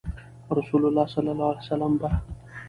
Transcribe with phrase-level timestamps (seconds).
[0.57, 2.09] رسول الله صلی الله عليه وسلم به